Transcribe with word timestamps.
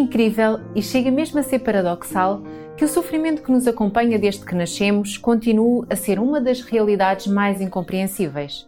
incrível 0.00 0.58
e 0.74 0.82
chega 0.82 1.10
mesmo 1.10 1.38
a 1.38 1.42
ser 1.42 1.60
paradoxal 1.60 2.42
que 2.76 2.84
o 2.84 2.88
sofrimento 2.88 3.42
que 3.42 3.52
nos 3.52 3.66
acompanha 3.68 4.18
desde 4.18 4.44
que 4.44 4.54
nascemos 4.54 5.18
continue 5.18 5.86
a 5.90 5.94
ser 5.94 6.18
uma 6.18 6.40
das 6.40 6.62
realidades 6.62 7.26
mais 7.26 7.60
incompreensíveis. 7.60 8.66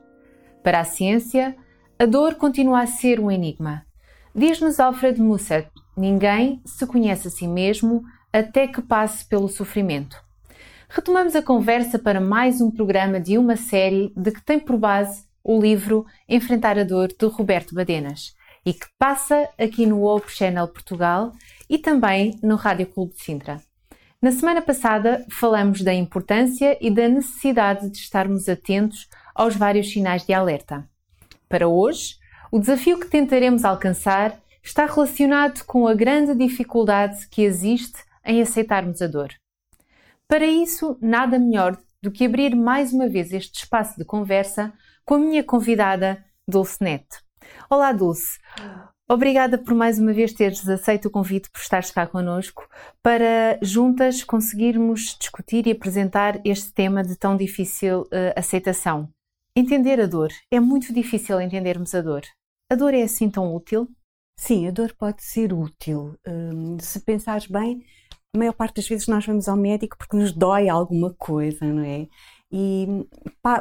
Para 0.63 0.81
a 0.81 0.85
ciência, 0.85 1.57
a 1.99 2.05
dor 2.05 2.35
continua 2.35 2.83
a 2.83 2.87
ser 2.87 3.19
um 3.19 3.31
enigma. 3.31 3.85
Diz-nos 4.35 4.79
Alfred 4.79 5.21
Musset: 5.21 5.69
ninguém 5.97 6.61
se 6.65 6.87
conhece 6.87 7.29
a 7.29 7.31
si 7.31 7.49
mesmo 7.49 8.05
até 8.33 8.67
que 8.67 8.83
passe 8.83 9.25
pelo 9.25 9.49
sofrimento. 9.49 10.23
Retomamos 10.89 11.35
a 11.35 11.43
conversa 11.43 11.99
para 11.99 12.21
mais 12.21 12.61
um 12.61 12.71
programa 12.71 13.19
de 13.19 13.39
uma 13.39 13.57
série 13.57 14.13
de 14.15 14.31
que 14.31 14.45
tem 14.45 14.61
por 14.61 14.77
base 14.77 15.25
o 15.43 15.59
livro 15.59 16.05
Enfrentar 16.29 16.79
a 16.79 16.85
Dor 16.85 17.09
de 17.09 17.27
Roberto 17.27 17.75
Badenas 17.75 18.35
e 18.65 18.73
que 18.73 18.87
passa 18.99 19.49
aqui 19.59 19.87
no 19.87 20.05
Hope 20.05 20.31
Channel 20.31 20.69
Portugal 20.69 21.33
e 21.69 21.79
também 21.79 22.39
no 22.43 22.57
Rádio 22.57 22.87
Clube 22.87 23.15
de 23.15 23.23
Sintra. 23.23 23.61
Na 24.21 24.31
semana 24.31 24.63
passada 24.63 25.27
falamos 25.31 25.83
da 25.83 25.93
importância 25.93 26.79
e 26.81 26.91
da 26.91 27.09
necessidade 27.09 27.91
de 27.91 27.99
estarmos 27.99 28.49
atentos 28.49 29.09
aos 29.35 29.57
vários 29.57 29.91
sinais 29.91 30.25
de 30.25 30.33
alerta. 30.33 30.89
Para 31.49 31.67
hoje, 31.67 32.17
o 32.51 32.59
desafio 32.61 33.01
que 33.01 33.09
tentaremos 33.09 33.65
alcançar 33.65 34.39
está 34.63 34.87
relacionado 34.87 35.65
com 35.65 35.89
a 35.89 35.95
grande 35.95 36.35
dificuldade 36.35 37.27
que 37.29 37.43
existe 37.43 38.05
em 38.25 38.41
aceitarmos 38.41 39.03
a 39.03 39.09
dor. 39.09 39.31
Para 40.29 40.47
isso, 40.47 40.97
nada 41.01 41.39
melhor 41.39 41.77
do 42.01 42.11
que 42.11 42.25
abrir 42.25 42.55
mais 42.55 42.93
uma 42.93 43.09
vez 43.09 43.33
este 43.33 43.65
espaço 43.65 43.99
de 43.99 44.05
conversa 44.05 44.73
com 45.05 45.15
a 45.15 45.19
minha 45.19 45.43
convidada, 45.43 46.25
Dulce 46.47 46.83
Neto. 46.83 47.17
Olá, 47.71 47.93
Dulce. 47.93 48.39
Obrigada 49.09 49.59
por 49.59 49.75
mais 49.75 49.99
uma 49.99 50.13
vez 50.13 50.33
teres 50.33 50.67
aceito 50.69 51.09
o 51.09 51.11
convite 51.11 51.51
por 51.51 51.61
estares 51.61 51.91
cá 51.91 52.07
connosco 52.07 52.67
para 53.03 53.59
juntas 53.61 54.25
conseguirmos 54.25 55.17
discutir 55.19 55.67
e 55.67 55.73
apresentar 55.73 56.41
este 56.45 56.73
tema 56.73 57.03
de 57.03 57.17
tão 57.17 57.37
difícil 57.37 58.03
uh, 58.03 58.33
aceitação. 58.37 59.09
Entender 59.55 60.01
a 60.01 60.07
dor. 60.07 60.31
É 60.51 60.59
muito 60.59 60.95
difícil 60.95 61.41
entendermos 61.41 61.95
a 61.95 62.01
dor. 62.01 62.23
A 62.71 62.75
dor 62.75 62.95
é 62.95 63.03
assim 63.03 63.29
tão 63.29 63.55
útil? 63.55 63.87
Sim, 64.39 64.67
a 64.67 64.71
dor 64.71 64.95
pode 64.99 65.23
ser 65.23 65.53
útil. 65.53 66.17
Hum, 66.27 66.79
se 66.81 67.01
pensares 67.01 67.47
bem, 67.47 67.85
a 68.35 68.39
maior 68.39 68.55
parte 68.55 68.77
das 68.77 68.89
vezes 68.89 69.07
nós 69.09 69.27
vamos 69.27 69.47
ao 69.47 69.57
médico 69.59 69.99
porque 69.99 70.17
nos 70.17 70.33
dói 70.33 70.71
alguma 70.71 71.13
coisa, 71.13 71.67
não 71.67 71.85
é? 71.85 72.09
E 72.55 72.87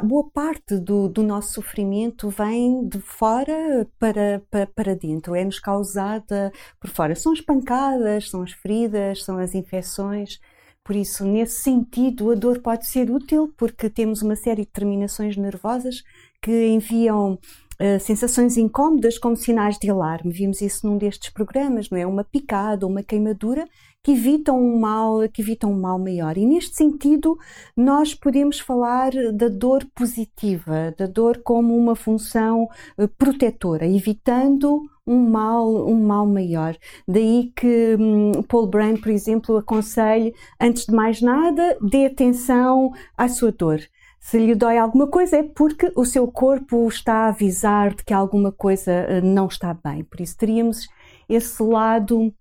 boa 0.04 0.28
parte 0.34 0.76
do, 0.76 1.08
do, 1.08 1.22
nosso 1.22 1.54
sofrimento 1.54 2.28
vem 2.28 2.86
de 2.86 3.00
fora 3.00 3.88
para, 3.98 4.42
para, 4.50 4.66
para 4.66 4.94
dentro, 4.94 5.34
é-nos 5.34 5.58
causada 5.58 6.52
por 6.78 6.90
fora. 6.90 7.14
São 7.14 7.32
as 7.32 7.40
pancadas, 7.40 8.28
são 8.28 8.42
as 8.42 8.52
feridas, 8.52 9.24
são 9.24 9.38
as 9.38 9.54
infecções. 9.54 10.38
Por 10.84 10.94
isso, 10.94 11.24
nesse 11.24 11.62
sentido, 11.62 12.30
a 12.30 12.34
dor 12.34 12.58
pode 12.60 12.86
ser 12.86 13.10
útil 13.10 13.50
porque 13.56 13.88
temos 13.88 14.20
uma 14.20 14.36
série 14.36 14.62
de 14.62 14.70
terminações 14.70 15.38
nervosas 15.38 16.02
que 16.42 16.66
enviam 16.66 17.38
uh, 17.80 18.00
sensações 18.00 18.58
incómodas 18.58 19.16
como 19.16 19.36
sinais 19.36 19.78
de 19.78 19.88
alarme. 19.88 20.32
Vimos 20.32 20.60
isso 20.60 20.86
num 20.86 20.98
destes 20.98 21.30
programas, 21.30 21.88
não 21.88 21.96
é? 21.96 22.06
Uma 22.06 22.24
picada, 22.24 22.86
uma 22.86 23.02
queimadura 23.02 23.64
que 24.02 24.12
evitam 24.12 24.60
um 24.60 24.80
mal, 24.80 25.28
que 25.32 25.40
evitam 25.40 25.70
um 25.72 25.80
mal 25.80 25.98
maior. 25.98 26.36
E 26.36 26.44
neste 26.44 26.74
sentido, 26.74 27.38
nós 27.76 28.14
podemos 28.14 28.58
falar 28.58 29.12
da 29.32 29.48
dor 29.48 29.86
positiva, 29.94 30.92
da 30.98 31.06
dor 31.06 31.40
como 31.44 31.76
uma 31.76 31.94
função 31.94 32.68
uh, 32.98 33.08
protetora, 33.16 33.86
evitando 33.86 34.82
um 35.06 35.30
mal, 35.30 35.88
um 35.88 36.04
mal 36.04 36.26
maior. 36.26 36.76
Daí 37.06 37.52
que 37.54 37.96
hum, 37.98 38.42
Paul 38.48 38.66
Brain, 38.66 38.96
por 38.96 39.10
exemplo, 39.10 39.56
aconselha, 39.56 40.32
antes 40.60 40.86
de 40.86 40.92
mais 40.92 41.20
nada, 41.20 41.76
dê 41.80 42.06
atenção 42.06 42.90
à 43.16 43.28
sua 43.28 43.52
dor. 43.52 43.80
Se 44.20 44.38
lhe 44.38 44.54
dói 44.54 44.78
alguma 44.78 45.08
coisa 45.08 45.38
é 45.38 45.42
porque 45.42 45.92
o 45.96 46.04
seu 46.04 46.30
corpo 46.30 46.86
está 46.86 47.26
a 47.26 47.28
avisar 47.28 47.92
de 47.94 48.04
que 48.04 48.14
alguma 48.14 48.52
coisa 48.52 49.06
uh, 49.08 49.24
não 49.24 49.46
está 49.46 49.74
bem. 49.74 50.04
Por 50.04 50.20
isso 50.20 50.36
teríamos 50.36 50.88
esse 51.28 51.62
lado 51.62 52.32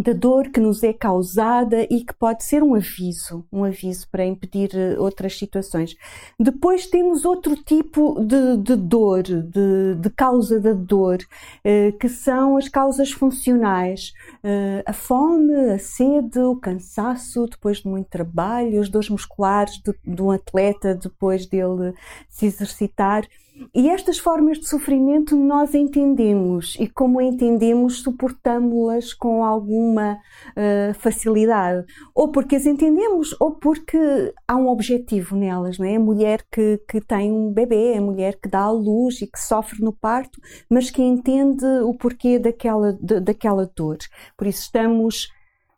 da 0.00 0.12
dor 0.12 0.48
que 0.48 0.60
nos 0.60 0.82
é 0.82 0.92
causada 0.92 1.86
e 1.90 2.04
que 2.04 2.14
pode 2.14 2.44
ser 2.44 2.62
um 2.62 2.74
aviso, 2.74 3.44
um 3.52 3.64
aviso 3.64 4.08
para 4.10 4.24
impedir 4.24 4.70
eh, 4.74 4.98
outras 4.98 5.38
situações. 5.38 5.96
Depois 6.38 6.86
temos 6.86 7.24
outro 7.24 7.56
tipo 7.56 8.20
de, 8.20 8.56
de 8.58 8.76
dor, 8.76 9.22
de, 9.22 9.94
de, 9.96 10.10
causa 10.10 10.60
da 10.60 10.72
dor, 10.72 11.18
eh, 11.62 11.92
que 11.92 12.08
são 12.08 12.56
as 12.56 12.68
causas 12.68 13.12
funcionais. 13.12 14.12
Eh, 14.42 14.82
a 14.86 14.92
fome, 14.92 15.54
a 15.70 15.78
sede, 15.78 16.38
o 16.38 16.56
cansaço 16.56 17.46
depois 17.46 17.78
de 17.78 17.88
muito 17.88 18.08
trabalho, 18.08 18.80
as 18.80 18.88
dores 18.88 19.08
musculares 19.08 19.80
de, 19.82 19.94
de 20.04 20.22
um 20.22 20.30
atleta 20.30 20.94
depois 20.94 21.46
dele 21.46 21.94
se 22.28 22.46
exercitar. 22.46 23.24
E 23.72 23.88
estas 23.88 24.18
formas 24.18 24.58
de 24.58 24.68
sofrimento 24.68 25.36
nós 25.36 25.74
entendemos 25.74 26.76
e, 26.78 26.88
como 26.88 27.20
entendemos, 27.20 28.02
suportamos-las 28.02 29.14
com 29.14 29.44
alguma 29.44 30.14
uh, 30.14 30.94
facilidade. 30.94 31.86
Ou 32.12 32.32
porque 32.32 32.56
as 32.56 32.66
entendemos, 32.66 33.34
ou 33.38 33.54
porque 33.54 33.96
há 34.48 34.56
um 34.56 34.66
objetivo 34.66 35.36
nelas, 35.36 35.78
não 35.78 35.86
é? 35.86 35.94
A 35.94 36.00
mulher 36.00 36.44
que, 36.50 36.80
que 36.88 37.00
tem 37.00 37.30
um 37.30 37.52
bebê, 37.52 37.94
a 37.96 38.00
mulher 38.00 38.40
que 38.40 38.48
dá 38.48 38.62
à 38.62 38.70
luz 38.72 39.22
e 39.22 39.26
que 39.28 39.38
sofre 39.38 39.80
no 39.80 39.92
parto, 39.92 40.40
mas 40.68 40.90
que 40.90 41.02
entende 41.02 41.64
o 41.84 41.94
porquê 41.94 42.40
daquela, 42.40 42.92
de, 42.92 43.20
daquela 43.20 43.70
dor. 43.76 43.98
Por 44.36 44.48
isso 44.48 44.62
estamos 44.62 45.28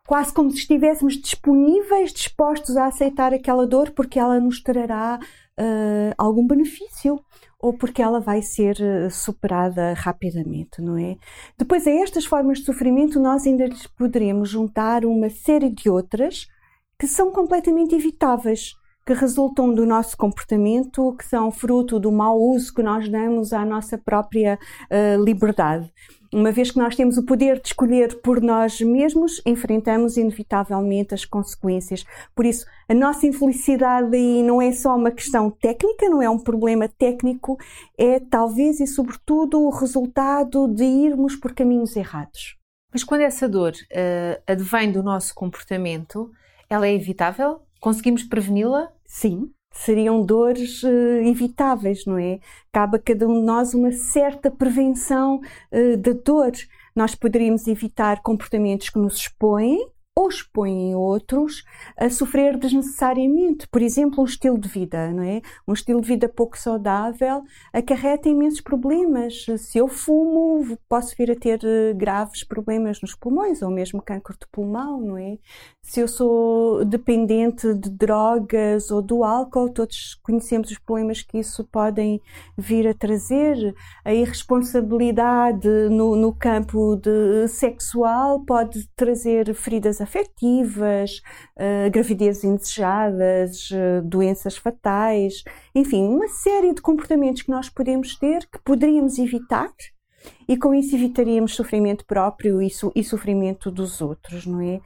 quase 0.07 0.33
como 0.33 0.49
se 0.49 0.59
estivéssemos 0.59 1.15
disponíveis, 1.15 2.11
dispostos 2.11 2.75
a 2.75 2.87
aceitar 2.87 3.33
aquela 3.33 3.67
dor, 3.67 3.91
porque 3.91 4.17
ela 4.17 4.39
nos 4.39 4.63
trará 4.63 5.19
uh, 5.59 6.13
algum 6.17 6.47
benefício 6.47 7.19
ou 7.59 7.73
porque 7.73 8.01
ela 8.01 8.19
vai 8.19 8.41
ser 8.41 8.79
eh, 8.81 9.09
superada 9.09 9.93
rapidamente, 9.93 10.81
não 10.81 10.97
é? 10.97 11.17
Depois, 11.57 11.87
a 11.87 11.91
estas 11.91 12.25
formas 12.25 12.59
de 12.59 12.65
sofrimento, 12.65 13.19
nós 13.19 13.45
ainda 13.45 13.65
lhes 13.65 13.87
poderemos 13.87 14.49
juntar 14.49 15.05
uma 15.05 15.29
série 15.29 15.69
de 15.69 15.89
outras 15.89 16.47
que 16.99 17.07
são 17.07 17.31
completamente 17.31 17.95
evitáveis, 17.95 18.73
que 19.05 19.13
resultam 19.13 19.73
do 19.73 19.85
nosso 19.85 20.17
comportamento, 20.17 21.15
que 21.17 21.25
são 21.25 21.49
fruto 21.51 21.99
do 21.99 22.11
mau 22.11 22.37
uso 22.37 22.73
que 22.73 22.83
nós 22.83 23.07
damos 23.07 23.53
à 23.53 23.63
nossa 23.65 23.97
própria 23.97 24.59
uh, 24.91 25.23
liberdade. 25.23 25.89
Uma 26.33 26.51
vez 26.51 26.71
que 26.71 26.77
nós 26.77 26.95
temos 26.95 27.17
o 27.17 27.23
poder 27.23 27.59
de 27.61 27.67
escolher 27.67 28.21
por 28.21 28.41
nós 28.41 28.81
mesmos, 28.81 29.41
enfrentamos 29.45 30.17
inevitavelmente 30.17 31.13
as 31.13 31.23
consequências. 31.23 32.05
Por 32.35 32.45
isso, 32.45 32.65
a 32.89 32.93
nossa 32.93 33.25
infelicidade 33.25 34.15
aí 34.15 34.43
não 34.43 34.61
é 34.61 34.71
só 34.71 34.95
uma 34.95 35.11
questão 35.11 35.49
técnica, 35.49 36.09
não 36.09 36.21
é 36.21 36.29
um 36.29 36.39
problema 36.39 36.87
técnico, 36.87 37.57
é 37.97 38.19
talvez 38.19 38.79
e 38.79 38.87
sobretudo 38.87 39.61
o 39.61 39.69
resultado 39.69 40.67
de 40.67 40.83
irmos 40.83 41.35
por 41.35 41.53
caminhos 41.53 41.95
errados. 41.95 42.57
Mas 42.91 43.03
quando 43.03 43.21
essa 43.21 43.47
dor 43.47 43.73
uh, 43.73 44.41
advém 44.45 44.91
do 44.91 45.03
nosso 45.03 45.33
comportamento, 45.35 46.31
ela 46.69 46.87
é 46.87 46.93
evitável? 46.93 47.61
Conseguimos 47.79 48.23
preveni-la? 48.23 48.89
Sim, 49.05 49.51
seriam 49.77 50.25
dores 50.25 50.83
uh, 50.83 51.21
evitáveis, 51.23 52.05
não 52.05 52.17
é? 52.17 52.39
Cabe 52.71 52.97
a 52.97 52.99
cada 52.99 53.27
um 53.27 53.39
de 53.39 53.45
nós 53.45 53.73
uma 53.73 53.91
certa 53.91 54.49
prevenção 54.49 55.39
uh, 55.71 55.97
da 55.97 56.11
dor. 56.13 56.51
Nós 56.95 57.15
poderíamos 57.15 57.67
evitar 57.67 58.21
comportamentos 58.21 58.89
que 58.89 58.99
nos 58.99 59.17
expõem 59.17 59.87
ou 60.17 60.29
expõem 60.29 60.95
outros 60.95 61.63
a 61.95 62.09
sofrer 62.09 62.57
desnecessariamente. 62.57 63.67
Por 63.67 63.83
exemplo, 63.83 64.23
um 64.23 64.25
estilo 64.25 64.57
de 64.57 64.67
vida, 64.67 65.11
não 65.11 65.21
é? 65.21 65.43
Um 65.67 65.73
estilo 65.73 66.01
de 66.01 66.07
vida 66.07 66.27
pouco 66.27 66.57
saudável 66.57 67.43
acarreta 67.71 68.27
imensos 68.27 68.59
problemas. 68.59 69.45
Se 69.59 69.77
eu 69.77 69.87
fumo, 69.87 70.75
posso 70.89 71.15
vir 71.15 71.29
a 71.29 71.35
ter 71.35 71.59
eh, 71.63 71.93
graves 71.93 72.43
problemas 72.43 72.99
nos 72.99 73.13
pulmões 73.13 73.61
ou 73.61 73.69
mesmo 73.69 74.01
câncer 74.01 74.33
de 74.39 74.47
pulmão, 74.51 74.99
não 74.99 75.17
é? 75.19 75.37
Se 75.83 75.99
eu 75.99 76.07
sou 76.07 76.83
dependente 76.83 77.71
de 77.75 77.91
drogas 77.91 78.89
ou 78.89 79.03
do 79.03 79.23
álcool, 79.23 79.69
todos 79.69 80.15
conhecemos 80.23 80.71
os 80.71 80.79
problemas 80.79 81.21
que 81.21 81.37
isso 81.37 81.63
podem 81.65 82.19
vir 82.57 82.87
a 82.87 82.93
trazer. 82.95 83.75
A 84.03 84.11
irresponsabilidade 84.11 85.69
no, 85.91 86.15
no 86.15 86.33
campo 86.33 86.95
de 86.95 87.47
sexual 87.47 88.43
pode 88.43 88.89
trazer 88.95 89.53
feridas 89.53 90.01
afetivas, 90.07 91.21
uh, 91.55 91.91
gravidezes 91.91 92.43
indesejadas, 92.43 93.69
uh, 93.71 94.01
doenças 94.03 94.57
fatais, 94.57 95.43
enfim, 95.75 96.03
uma 96.07 96.27
série 96.27 96.73
de 96.73 96.81
comportamentos 96.81 97.41
que 97.41 97.51
nós 97.51 97.69
podemos 97.69 98.15
ter 98.15 98.47
que 98.47 98.59
poderíamos 98.63 99.19
evitar 99.19 99.69
e 100.47 100.57
com 100.57 100.73
isso 100.73 100.95
evitaríamos 100.95 101.53
sofrimento 101.53 102.05
próprio 102.05 102.61
e, 102.61 102.69
so, 102.69 102.91
e 102.95 103.03
sofrimento 103.03 103.69
dos 103.69 104.01
outros, 104.01 104.45
não 104.45 104.61
é? 104.61 104.81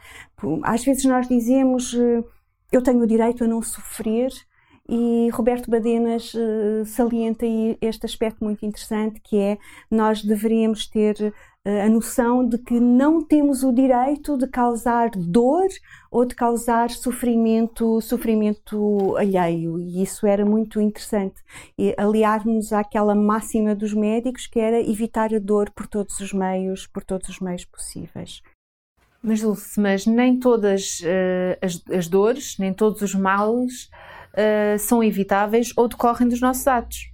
Às 0.64 0.84
vezes 0.84 1.06
nós 1.06 1.28
dizemos 1.28 1.94
uh, 1.94 2.26
eu 2.72 2.82
tenho 2.82 3.02
o 3.02 3.08
direito 3.08 3.44
a 3.44 3.48
não 3.48 3.62
sofrer 3.62 4.32
e 4.90 5.30
Roberto 5.30 5.70
Badenas 5.70 6.34
uh, 6.34 6.86
salienta 6.86 7.46
este 7.82 8.06
aspecto 8.06 8.44
muito 8.44 8.66
interessante 8.66 9.22
que 9.24 9.38
é 9.38 9.58
nós 9.90 10.24
deveríamos 10.24 10.88
ter 10.88 11.34
a 11.64 11.88
noção 11.88 12.48
de 12.48 12.58
que 12.58 12.80
não 12.80 13.24
temos 13.24 13.64
o 13.64 13.72
direito 13.72 14.36
de 14.36 14.48
causar 14.48 15.12
dor 15.12 15.68
ou 16.10 16.26
de 16.26 16.34
causar 16.34 16.90
sofrimento, 16.90 18.02
sofrimento 18.02 19.16
alheio 19.16 19.80
e 19.80 20.02
isso 20.02 20.26
era 20.26 20.44
muito 20.44 20.82
interessante 20.82 21.36
e 21.78 21.94
aliarmos 21.98 22.74
àquela 22.74 23.14
máxima 23.14 23.76
dos 23.76 23.94
médicos 23.94 24.48
que 24.48 24.60
era 24.60 24.82
evitar 24.82 25.32
a 25.36 25.40
dor 25.40 25.70
por 25.70 25.86
todos 25.86 26.20
os 26.20 26.34
meios, 26.34 26.88
por 26.88 27.04
todos 27.04 27.30
os 27.30 27.40
meios 27.40 27.64
possíveis. 27.64 28.42
Mas 29.22 29.42
Dulce, 29.42 29.80
mas 29.80 30.08
nem 30.08 30.40
todas 30.40 31.00
uh, 31.02 31.58
as, 31.62 31.84
as 31.96 32.08
dores, 32.08 32.58
nem 32.58 32.74
todos 32.74 33.04
os 33.04 33.14
males 33.14 33.84
uh, 34.34 34.80
são 34.80 35.04
evitáveis 35.04 35.72
ou 35.78 35.88
decorrem 35.88 36.28
dos 36.28 36.42
nossos 36.42 36.68
atos. 36.68 37.11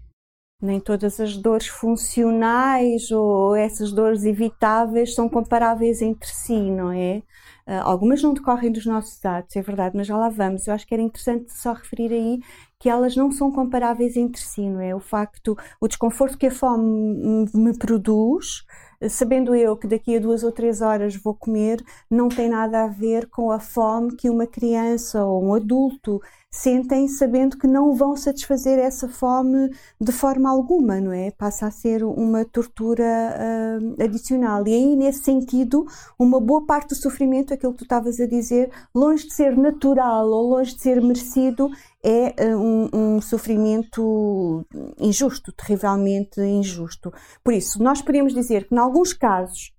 Nem 0.60 0.80
todas 0.80 1.20
as 1.20 1.38
dores 1.38 1.68
funcionais 1.68 3.12
ou 3.12 3.56
essas 3.56 3.92
dores 3.92 4.26
evitáveis 4.26 5.14
são 5.14 5.30
comparáveis 5.30 6.02
entre 6.02 6.30
si, 6.30 6.60
não 6.72 6.92
é? 6.92 7.22
Uh, 7.68 7.84
algumas 7.84 8.24
não 8.24 8.34
decorrem 8.34 8.72
dos 8.72 8.86
nossos 8.86 9.24
atos, 9.24 9.56
é 9.56 9.62
verdade, 9.62 9.96
mas 9.96 10.08
já 10.08 10.18
lá 10.18 10.30
vamos. 10.30 10.66
Eu 10.66 10.74
acho 10.74 10.88
que 10.88 10.94
era 10.96 11.04
interessante 11.04 11.52
só 11.52 11.74
referir 11.74 12.12
aí 12.12 12.40
que 12.80 12.90
elas 12.90 13.16
não 13.16 13.32
são 13.32 13.52
comparáveis 13.52 14.16
entre 14.16 14.42
si, 14.42 14.68
não 14.70 14.82
é? 14.82 14.96
O 14.96 15.00
facto, 15.00 15.56
o 15.80 15.88
desconforto 15.88 16.38
que 16.38 16.48
a 16.48 16.52
fome 16.52 17.46
me 17.54 17.78
produz, 17.78 18.64
sabendo 19.10 19.54
eu 19.54 19.76
que 19.76 19.88
daqui 19.88 20.16
a 20.16 20.20
duas 20.20 20.44
ou 20.44 20.52
três 20.52 20.82
horas 20.82 21.16
vou 21.16 21.36
comer, 21.36 21.84
não 22.10 22.30
tem 22.30 22.50
nada 22.50 22.84
a 22.84 22.88
ver 22.88 23.30
com 23.30 23.52
a 23.52 23.60
fome 23.60 24.16
que 24.16 24.30
uma 24.30 24.48
criança 24.48 25.24
ou 25.24 25.44
um 25.44 25.54
adulto 25.54 26.22
sentem 26.58 27.08
sabendo 27.08 27.58
que 27.58 27.68
não 27.68 27.94
vão 27.94 28.16
satisfazer 28.16 28.80
essa 28.80 29.08
fome 29.08 29.70
de 30.02 30.12
forma 30.12 30.50
alguma, 30.50 31.00
não 31.00 31.12
é? 31.12 31.30
Passa 31.30 31.68
a 31.68 31.72
ser 31.72 32.04
uma 32.04 32.44
tortura 32.46 33.04
uh, 33.04 34.04
adicional. 34.04 34.68
E 34.68 34.74
aí, 34.74 34.96
nesse 34.96 35.24
sentido, 35.24 35.86
uma 36.18 36.40
boa 36.40 36.66
parte 36.66 36.90
do 36.90 36.96
sofrimento, 36.96 37.54
aquilo 37.54 37.74
que 37.74 37.80
tu 37.80 37.84
estavas 37.84 38.20
a 38.20 38.26
dizer, 38.26 38.72
longe 38.94 39.28
de 39.28 39.34
ser 39.34 39.56
natural 39.56 40.28
ou 40.28 40.50
longe 40.50 40.76
de 40.76 40.82
ser 40.82 41.00
merecido, 41.02 41.70
é 42.04 42.34
uh, 42.54 42.58
um, 42.58 42.90
um, 42.94 43.22
sofrimento 43.22 44.66
injusto, 45.00 45.52
terrivelmente 45.52 46.42
injusto. 46.42 47.14
Por 47.44 47.54
isso, 47.54 47.82
nós 47.82 48.02
podemos 48.02 48.34
dizer 48.34 48.68
que, 48.68 48.74
em 48.74 48.80
alguns 48.80 49.14
casos, 49.14 49.74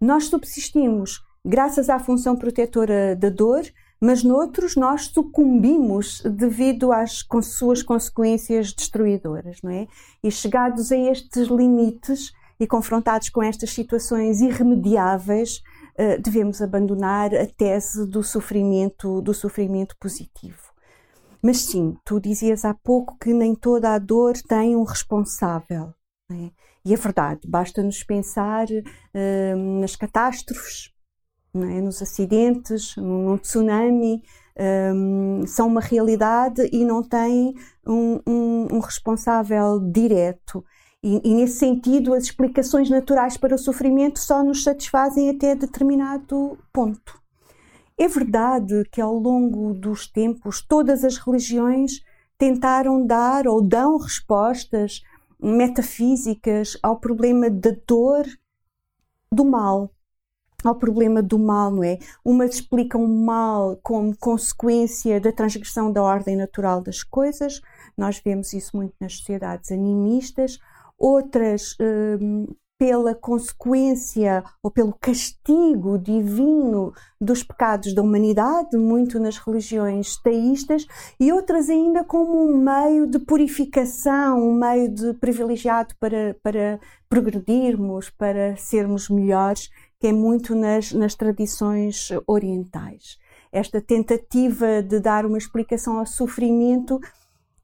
nós 0.00 0.24
subsistimos 0.24 1.22
graças 1.44 1.90
à 1.90 1.98
função 1.98 2.36
protetora 2.36 3.14
da 3.16 3.28
dor, 3.28 3.62
mas 4.02 4.24
noutros 4.24 4.74
nós 4.74 5.06
sucumbimos 5.06 6.22
devido 6.22 6.90
às 6.90 7.24
suas 7.44 7.84
consequências 7.84 8.72
destruidoras, 8.72 9.62
não 9.62 9.70
é? 9.70 9.86
E 10.20 10.28
chegados 10.28 10.90
a 10.90 10.96
estes 10.96 11.46
limites 11.46 12.32
e 12.58 12.66
confrontados 12.66 13.28
com 13.28 13.40
estas 13.40 13.70
situações 13.70 14.40
irremediáveis, 14.40 15.62
eh, 15.96 16.18
devemos 16.18 16.60
abandonar 16.60 17.32
a 17.32 17.46
tese 17.46 18.04
do 18.04 18.24
sofrimento, 18.24 19.20
do 19.20 19.32
sofrimento 19.32 19.96
positivo. 20.00 20.72
Mas 21.40 21.58
sim, 21.58 21.96
tu 22.04 22.18
dizias 22.18 22.64
há 22.64 22.74
pouco 22.74 23.16
que 23.20 23.32
nem 23.32 23.54
toda 23.54 23.94
a 23.94 23.98
dor 24.00 24.34
tem 24.48 24.74
um 24.74 24.82
responsável. 24.82 25.94
É? 26.28 26.50
E 26.84 26.92
é 26.92 26.96
verdade, 26.96 27.46
basta-nos 27.46 28.02
pensar 28.02 28.66
uh, 28.68 29.80
nas 29.80 29.94
catástrofes 29.94 30.91
é? 31.54 31.80
nos 31.80 32.00
acidentes, 32.00 32.96
num 32.96 33.36
tsunami, 33.36 34.22
um, 34.94 35.46
são 35.46 35.68
uma 35.68 35.80
realidade 35.80 36.68
e 36.72 36.84
não 36.84 37.02
têm 37.02 37.54
um, 37.86 38.20
um, 38.26 38.68
um 38.72 38.78
responsável 38.78 39.78
direto. 39.80 40.64
E, 41.02 41.20
e, 41.24 41.34
nesse 41.34 41.58
sentido, 41.58 42.14
as 42.14 42.24
explicações 42.24 42.88
naturais 42.88 43.36
para 43.36 43.54
o 43.54 43.58
sofrimento 43.58 44.18
só 44.18 44.42
nos 44.42 44.62
satisfazem 44.62 45.30
até 45.30 45.54
determinado 45.54 46.58
ponto. 46.72 47.20
É 47.98 48.08
verdade 48.08 48.84
que 48.90 49.00
ao 49.00 49.14
longo 49.14 49.74
dos 49.74 50.06
tempos 50.06 50.62
todas 50.62 51.04
as 51.04 51.16
religiões 51.18 52.00
tentaram 52.38 53.04
dar 53.04 53.46
ou 53.46 53.60
dão 53.60 53.98
respostas 53.98 55.02
metafísicas 55.40 56.78
ao 56.82 56.98
problema 56.98 57.50
da 57.50 57.72
dor 57.86 58.24
do 59.30 59.44
mal 59.44 59.90
ao 60.64 60.74
problema 60.74 61.22
do 61.22 61.38
mal, 61.38 61.70
não 61.70 61.84
é? 61.84 61.98
Umas 62.24 62.54
explicam 62.54 63.04
o 63.04 63.08
mal 63.08 63.78
como 63.82 64.16
consequência 64.16 65.20
da 65.20 65.32
transgressão 65.32 65.92
da 65.92 66.02
ordem 66.02 66.36
natural 66.36 66.80
das 66.80 67.02
coisas, 67.02 67.60
nós 67.96 68.20
vemos 68.24 68.52
isso 68.52 68.76
muito 68.76 68.94
nas 69.00 69.18
sociedades 69.18 69.70
animistas, 69.70 70.58
outras 70.98 71.76
hum, 72.20 72.46
pela 72.82 73.14
consequência 73.14 74.42
ou 74.60 74.68
pelo 74.68 74.92
castigo 74.92 75.96
divino 75.96 76.92
dos 77.20 77.44
pecados 77.44 77.94
da 77.94 78.02
humanidade, 78.02 78.76
muito 78.76 79.20
nas 79.20 79.38
religiões 79.38 80.16
teístas, 80.16 80.84
e 81.20 81.32
outras 81.32 81.70
ainda 81.70 82.02
como 82.02 82.44
um 82.44 82.58
meio 82.58 83.06
de 83.06 83.20
purificação, 83.20 84.36
um 84.42 84.54
meio 84.54 84.92
de 84.92 85.14
privilegiado 85.14 85.94
para, 86.00 86.36
para 86.42 86.80
progredirmos, 87.08 88.10
para 88.10 88.56
sermos 88.56 89.08
melhores 89.08 89.70
que 90.02 90.08
é 90.08 90.12
muito 90.12 90.52
nas, 90.56 90.90
nas 90.90 91.14
tradições 91.14 92.08
orientais. 92.26 93.16
Esta 93.52 93.80
tentativa 93.80 94.82
de 94.82 94.98
dar 94.98 95.24
uma 95.24 95.38
explicação 95.38 95.96
ao 96.00 96.06
sofrimento 96.06 97.00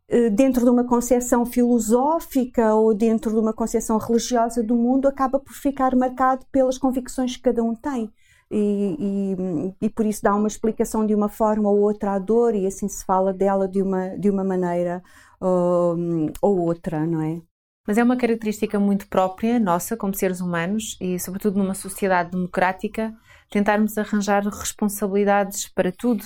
eh, 0.09 0.31
dentro 0.31 0.63
de 0.63 0.71
uma 0.71 0.85
concepção 0.85 1.45
filosófica 1.45 2.77
ou 2.77 2.95
dentro 2.95 3.33
de 3.33 3.41
uma 3.41 3.53
concepção 3.53 3.99
religiosa 3.99 4.63
do 4.63 4.77
mundo 4.77 5.09
acaba 5.09 5.41
por 5.41 5.53
ficar 5.53 5.97
marcado 5.97 6.47
pelas 6.53 6.79
convicções 6.79 7.35
que 7.37 7.43
cada 7.43 7.61
um 7.61 7.75
tem. 7.75 8.09
E, 8.49 9.35
e, 9.81 9.87
e, 9.87 9.91
por 9.91 10.07
isso 10.07 10.23
dá 10.23 10.33
uma 10.33 10.47
explicação 10.47 11.05
de 11.05 11.17
uma 11.17 11.29
forma 11.29 11.69
ou 11.69 11.81
outra 11.81 12.13
à 12.13 12.19
dor 12.21 12.55
e 12.55 12.69
assim 12.69 12.89
se 12.89 13.05
fala 13.05 13.33
dela 13.33 13.67
de 13.67 13.83
uma, 13.83 14.11
de 14.17 14.31
uma 14.31 14.45
maneira 14.45 15.03
ou, 15.41 15.97
ou 16.41 16.59
outra, 16.61 17.05
não 17.05 17.21
é? 17.21 17.43
Mas 17.89 17.97
é 17.97 18.05
uma 18.05 18.19
característica 18.19 18.79
muito 18.79 19.09
própria 19.09 19.59
nossa 19.59 19.97
como 19.97 20.15
seres 20.15 20.43
humanos 20.43 20.99
e, 21.01 21.19
sobretudo, 21.19 21.59
numa 21.59 21.73
sociedade 21.73 22.33
democrática, 22.33 23.17
tentarmos 23.51 23.97
arranjar 23.97 24.45
responsabilidades 24.47 25.67
para 25.69 25.91
tudo 25.91 26.23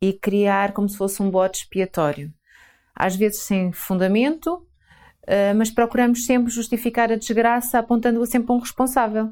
e 0.00 0.14
criar 0.14 0.72
como 0.72 0.88
se 0.88 0.96
fosse 0.96 1.22
um 1.22 1.30
bode 1.30 1.58
expiatório. 1.58 2.32
Às 2.96 3.16
vezes 3.16 3.40
sem 3.40 3.70
fundamento, 3.70 4.66
eh, 5.26 5.52
mas 5.52 5.70
procuramos 5.70 6.24
sempre 6.24 6.50
justificar 6.50 7.12
a 7.12 7.16
desgraça 7.16 7.78
apontando-a 7.78 8.24
sempre 8.24 8.50
a 8.50 8.54
um 8.54 8.58
responsável. 8.58 9.30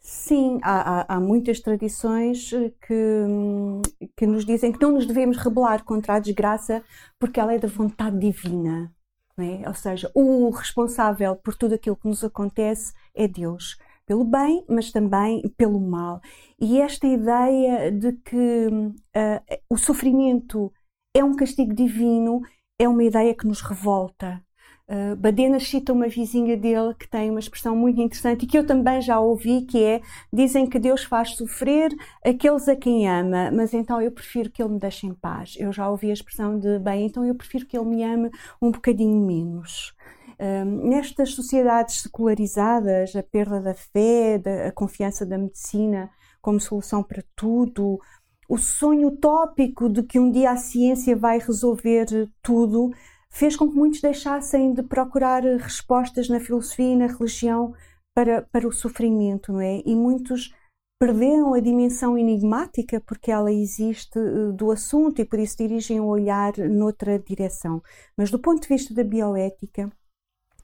Sim, 0.00 0.58
há, 0.62 1.00
há, 1.00 1.16
há, 1.16 1.20
muitas 1.20 1.60
tradições 1.60 2.50
eh, 2.50 2.72
que, 2.80 4.06
que 4.16 4.26
nos 4.26 4.46
dizem 4.46 4.72
que 4.72 4.80
não 4.80 4.92
nos 4.92 5.04
devemos 5.04 5.36
rebelar 5.36 5.84
contra 5.84 6.14
a 6.14 6.18
desgraça 6.18 6.82
porque 7.18 7.38
ela 7.38 7.52
é 7.52 7.58
da 7.58 7.68
vontade 7.68 8.18
divina. 8.18 8.93
É? 9.36 9.68
Ou 9.68 9.74
seja, 9.74 10.10
o 10.14 10.48
responsável 10.50 11.34
por 11.34 11.56
tudo 11.56 11.74
aquilo 11.74 11.96
que 11.96 12.06
nos 12.06 12.22
acontece 12.22 12.92
é 13.12 13.26
Deus, 13.26 13.76
pelo 14.06 14.24
bem, 14.24 14.64
mas 14.68 14.92
também 14.92 15.42
pelo 15.56 15.80
mal. 15.80 16.20
E 16.60 16.80
esta 16.80 17.06
ideia 17.06 17.90
de 17.90 18.12
que 18.12 18.68
uh, 18.68 19.58
o 19.68 19.76
sofrimento 19.76 20.72
é 21.12 21.24
um 21.24 21.34
castigo 21.34 21.74
divino 21.74 22.42
é 22.78 22.88
uma 22.88 23.04
ideia 23.04 23.34
que 23.34 23.46
nos 23.46 23.60
revolta. 23.60 24.40
Uh, 24.86 25.16
Badenas 25.16 25.66
cita 25.66 25.94
uma 25.94 26.08
vizinha 26.08 26.58
dele 26.58 26.94
que 26.98 27.08
tem 27.08 27.30
uma 27.30 27.40
expressão 27.40 27.74
muito 27.74 27.98
interessante 28.02 28.44
e 28.44 28.46
que 28.46 28.58
eu 28.58 28.66
também 28.66 29.00
já 29.00 29.18
ouvi, 29.18 29.62
que 29.62 29.82
é 29.82 30.02
dizem 30.30 30.68
que 30.68 30.78
Deus 30.78 31.04
faz 31.04 31.36
sofrer 31.36 31.90
aqueles 32.22 32.68
a 32.68 32.76
quem 32.76 33.08
ama, 33.08 33.50
mas 33.50 33.72
então 33.72 33.98
eu 34.02 34.12
prefiro 34.12 34.50
que 34.50 34.62
Ele 34.62 34.74
me 34.74 34.78
deixe 34.78 35.06
em 35.06 35.14
paz. 35.14 35.54
Eu 35.58 35.72
já 35.72 35.88
ouvi 35.88 36.10
a 36.10 36.12
expressão 36.12 36.58
de 36.58 36.78
bem, 36.80 37.06
então 37.06 37.24
eu 37.24 37.34
prefiro 37.34 37.64
que 37.64 37.78
Ele 37.78 37.86
me 37.86 38.04
ame 38.04 38.30
um 38.60 38.70
bocadinho 38.70 39.26
menos. 39.26 39.94
Uh, 40.38 40.66
nestas 40.86 41.30
sociedades 41.30 42.02
secularizadas, 42.02 43.16
a 43.16 43.22
perda 43.22 43.62
da 43.62 43.72
fé, 43.72 44.36
da, 44.36 44.66
a 44.66 44.72
confiança 44.72 45.24
da 45.24 45.38
medicina 45.38 46.10
como 46.42 46.60
solução 46.60 47.02
para 47.02 47.24
tudo, 47.34 47.98
o 48.46 48.58
sonho 48.58 49.08
utópico 49.08 49.88
de 49.88 50.02
que 50.02 50.18
um 50.18 50.30
dia 50.30 50.50
a 50.50 50.56
ciência 50.56 51.16
vai 51.16 51.38
resolver 51.38 52.28
tudo, 52.42 52.90
fez 53.34 53.56
com 53.56 53.68
que 53.68 53.76
muitos 53.76 54.00
deixassem 54.00 54.72
de 54.72 54.82
procurar 54.82 55.42
respostas 55.42 56.28
na 56.28 56.38
filosofia 56.38 56.92
e 56.92 56.96
na 56.96 57.08
religião 57.08 57.74
para, 58.14 58.42
para 58.42 58.66
o 58.66 58.72
sofrimento, 58.72 59.52
não 59.52 59.60
é? 59.60 59.82
E 59.84 59.96
muitos 59.96 60.54
perderam 61.00 61.52
a 61.52 61.58
dimensão 61.58 62.16
enigmática, 62.16 63.02
porque 63.04 63.32
ela 63.32 63.52
existe, 63.52 64.16
eh, 64.16 64.52
do 64.52 64.70
assunto 64.70 65.20
e 65.20 65.24
por 65.24 65.40
isso 65.40 65.56
dirigem 65.58 66.00
o 66.00 66.06
olhar 66.06 66.56
noutra 66.56 67.18
direção. 67.18 67.82
Mas 68.16 68.30
do 68.30 68.38
ponto 68.38 68.62
de 68.62 68.68
vista 68.68 68.94
da 68.94 69.02
bioética, 69.02 69.90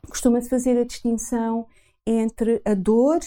costuma-se 0.08 0.48
fazer 0.48 0.78
a 0.78 0.84
distinção 0.84 1.66
entre 2.06 2.62
a 2.64 2.74
dor 2.74 3.18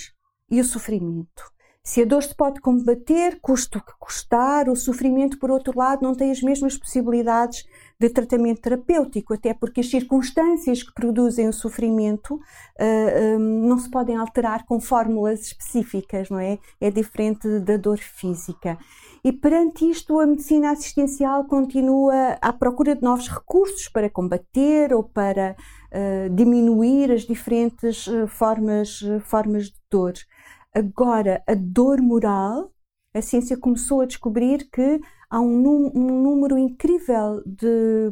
e 0.49 0.61
o 0.61 0.65
sofrimento. 0.65 1.43
Se 1.85 2.01
a 2.01 2.05
dor 2.05 2.23
se 2.23 2.33
pode 2.33 2.61
combater, 2.61 3.39
custa 3.41 3.77
o 3.77 3.83
que 3.83 3.91
custar, 3.99 4.69
o 4.69 4.75
sofrimento, 4.75 5.37
por 5.37 5.51
outro 5.51 5.77
lado, 5.77 6.01
não 6.01 6.15
tem 6.15 6.31
as 6.31 6.41
mesmas 6.41 6.77
possibilidades 6.77 7.65
de 8.07 8.13
tratamento 8.13 8.61
terapêutico, 8.61 9.33
até 9.33 9.53
porque 9.53 9.79
as 9.79 9.89
circunstâncias 9.89 10.83
que 10.83 10.93
produzem 10.93 11.47
o 11.47 11.53
sofrimento 11.53 12.35
uh, 12.35 13.37
um, 13.37 13.67
não 13.67 13.77
se 13.77 13.89
podem 13.89 14.17
alterar 14.17 14.65
com 14.65 14.79
fórmulas 14.79 15.41
específicas, 15.47 16.29
não 16.29 16.37
é? 16.37 16.59
É 16.81 16.91
diferente 16.91 17.59
da 17.61 17.77
dor 17.77 17.97
física. 17.97 18.77
E 19.23 19.31
perante 19.31 19.89
isto, 19.89 20.19
a 20.19 20.27
medicina 20.27 20.71
assistencial 20.71 21.45
continua 21.45 22.37
à 22.41 22.51
procura 22.51 22.93
de 22.93 23.01
novos 23.01 23.29
recursos 23.29 23.87
para 23.87 24.09
combater 24.09 24.93
ou 24.93 25.03
para 25.03 25.55
uh, 25.93 26.35
diminuir 26.35 27.09
as 27.09 27.21
diferentes 27.21 28.05
formas, 28.27 28.99
formas 29.21 29.67
de 29.67 29.77
dor. 29.89 30.13
Agora, 30.75 31.41
a 31.47 31.53
dor 31.55 32.01
moral, 32.01 32.69
a 33.15 33.21
ciência 33.21 33.55
começou 33.55 34.01
a 34.01 34.05
descobrir 34.05 34.67
que 34.69 34.99
há 35.33 35.41
um, 35.41 35.91
um 35.95 36.21
número 36.21 36.59
incrível 36.59 37.41
de, 37.43 38.11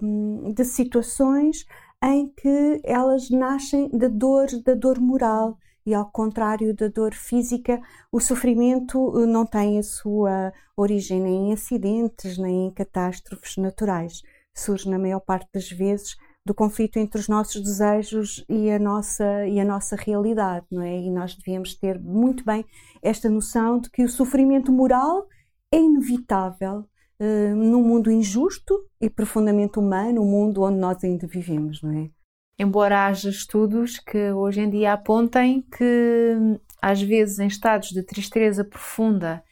de 0.56 0.66
situações 0.66 1.68
em 2.04 2.28
que 2.30 2.82
elas 2.84 3.30
nascem 3.30 3.88
da 3.90 4.08
dor, 4.08 4.48
da 4.66 4.74
dor 4.74 5.00
moral 5.00 5.56
e 5.86 5.94
ao 5.94 6.10
contrário 6.10 6.76
da 6.76 6.88
dor 6.88 7.14
física, 7.14 7.80
o 8.12 8.20
sofrimento 8.20 9.20
eh, 9.20 9.28
não 9.28 9.46
tem 9.46 9.78
a 9.78 9.84
sua 9.84 10.52
origem 10.76 11.22
nem 11.22 11.50
em 11.50 11.54
acidentes, 11.54 12.40
nem 12.40 12.68
em 12.68 12.72
catástrofes 12.72 13.56
naturais. 13.58 14.24
Surge 14.52 14.90
na 14.90 14.98
maior 14.98 15.20
parte 15.20 15.48
das 15.54 15.70
vezes 15.70 16.16
do 16.44 16.56
conflito 16.56 16.98
entre 16.98 17.20
os 17.20 17.28
nossos 17.28 17.62
desejos 17.62 18.44
e 18.50 18.72
a 18.72 18.80
nossa 18.80 19.46
e 19.46 19.60
a 19.60 19.66
nossa 19.66 19.96
realidade, 19.96 20.66
não 20.72 20.82
é? 20.82 20.98
E 21.00 21.12
nós 21.12 21.36
devíamos 21.36 21.76
ter 21.76 22.00
muito 22.00 22.44
bem 22.44 22.66
esta 23.02 23.30
noção 23.30 23.80
de 23.80 23.92
que 23.92 24.04
o 24.04 24.10
sofrimento 24.10 24.72
moral 24.72 25.28
é 25.72 25.78
inevitável 25.78 26.88
uh, 27.22 27.56
num 27.56 27.84
mundo 27.84 28.12
injusto 28.12 28.84
e 29.00 29.10
profundamente 29.10 29.80
humano, 29.80 30.22
o 30.22 30.26
mundo 30.26 30.64
onde 30.64 30.80
nós 30.80 31.02
ainda 31.04 31.28
vivemos, 31.28 31.82
não 31.82 31.92
é? 31.98 32.10
embora 32.62 33.08
haja 33.08 33.30
estudos 33.30 33.98
que 34.00 34.32
hoje 34.32 34.62
em 34.62 34.70
dia 34.70 34.94
apontem 34.94 35.64
que, 35.76 36.36
às 36.80 37.02
vezes, 37.02 37.40
em 37.40 37.48
estados 37.48 37.90
de 37.90 38.04
tristeza 38.04 38.64
profunda 38.64 39.44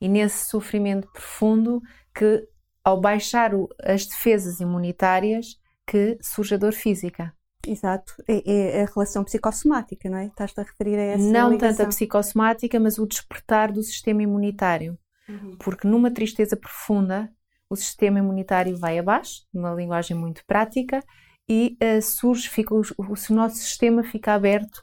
e 0.00 0.08
nesse 0.08 0.48
sofrimento 0.48 1.08
profundo, 1.12 1.80
que 2.12 2.46
ao 2.82 3.00
baixar 3.00 3.52
as 3.82 4.06
defesas 4.06 4.60
imunitárias, 4.60 5.56
que 5.86 6.18
surge 6.20 6.54
a 6.54 6.58
dor 6.58 6.72
física. 6.72 7.32
Exato, 7.66 8.12
é, 8.28 8.78
é, 8.78 8.82
a 8.82 8.86
relação 8.86 9.24
psicossomática, 9.24 10.08
não 10.08 10.18
é? 10.18 10.26
Estás-te 10.26 10.60
a 10.60 10.64
referir 10.64 10.96
a 10.96 11.02
essa 11.02 11.24
Não 11.24 11.50
ligação. 11.50 11.76
tanto 11.76 11.82
a 11.82 11.88
psicossomática, 11.88 12.78
mas 12.78 12.98
o 12.98 13.06
despertar 13.06 13.72
do 13.72 13.82
sistema 13.82 14.22
imunitário. 14.22 14.98
Uhum. 15.28 15.56
Porque 15.58 15.86
numa 15.86 16.10
tristeza 16.10 16.56
profunda, 16.56 17.30
o 17.68 17.76
sistema 17.76 18.18
imunitário 18.18 18.76
vai 18.76 18.98
abaixo, 18.98 19.44
numa 19.52 19.74
linguagem 19.74 20.16
muito 20.16 20.44
prática, 20.46 21.02
e 21.48 21.76
uh, 21.82 22.02
surge, 22.02 22.48
fica, 22.48 22.74
o, 22.74 22.82
o, 22.98 23.34
nosso 23.34 23.56
sistema 23.56 24.02
fica 24.02 24.34
aberto 24.34 24.78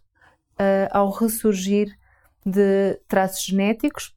uh, 0.54 0.88
ao 0.92 1.10
ressurgir 1.12 1.94
de 2.46 3.00
traços 3.08 3.46
genéticos 3.46 4.16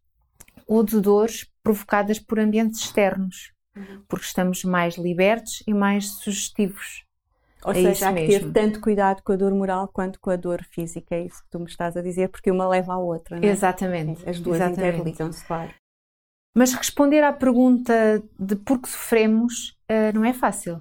ou 0.66 0.82
de 0.82 1.00
dores 1.00 1.50
provocadas 1.62 2.18
por 2.18 2.38
ambientes 2.38 2.80
externos, 2.80 3.52
uhum. 3.76 4.02
porque 4.08 4.26
estamos 4.26 4.64
mais 4.64 4.96
libertos 4.96 5.62
e 5.66 5.74
mais 5.74 6.10
sugestivos. 6.18 7.04
Ou 7.64 7.72
é 7.72 7.74
seja, 7.74 8.08
há 8.08 8.12
que 8.12 8.26
ter 8.26 8.52
tanto 8.52 8.80
cuidado 8.80 9.22
com 9.22 9.32
a 9.32 9.36
dor 9.36 9.52
moral 9.52 9.88
quanto 9.88 10.20
com 10.20 10.30
a 10.30 10.36
dor 10.36 10.62
física, 10.70 11.16
é 11.16 11.24
isso 11.24 11.42
que 11.42 11.50
tu 11.50 11.58
me 11.58 11.66
estás 11.66 11.96
a 11.96 12.02
dizer, 12.02 12.28
porque 12.28 12.50
uma 12.50 12.68
leva 12.68 12.94
à 12.94 12.98
outra, 12.98 13.40
não 13.40 13.48
é? 13.48 13.50
Exatamente. 13.50 14.28
As 14.28 14.38
duas 14.38 14.60
interligam-se, 14.60 15.44
claro. 15.44 15.72
Mas 16.56 16.72
responder 16.72 17.22
à 17.22 17.34
pergunta 17.34 18.22
de 18.38 18.56
por 18.56 18.80
que 18.80 18.88
sofremos 18.88 19.76
uh, 19.90 20.10
não 20.14 20.24
é 20.24 20.32
fácil. 20.32 20.80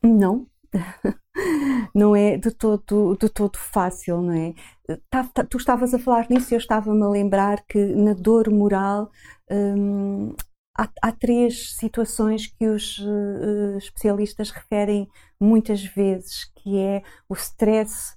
Não, 0.00 0.46
não 1.92 2.14
é 2.14 2.36
de 2.36 2.52
todo, 2.52 3.16
de 3.16 3.28
todo 3.28 3.58
fácil, 3.58 4.22
não 4.22 4.32
é? 4.32 4.54
Tá, 5.10 5.24
tá, 5.24 5.44
tu 5.44 5.56
estavas 5.56 5.92
a 5.92 5.98
falar 5.98 6.30
nisso 6.30 6.52
e 6.52 6.54
eu 6.54 6.58
estava-me 6.58 7.02
a 7.02 7.08
lembrar 7.08 7.64
que 7.66 7.84
na 7.96 8.12
dor 8.14 8.48
moral 8.48 9.10
hum, 9.50 10.36
há, 10.78 10.88
há, 11.02 11.10
três 11.10 11.74
situações 11.74 12.46
que 12.46 12.68
os 12.68 12.98
uh, 12.98 13.76
especialistas 13.76 14.50
referem 14.52 15.08
muitas 15.40 15.82
vezes, 15.82 16.44
que 16.54 16.78
é 16.78 17.02
o 17.28 17.34
stress, 17.34 18.14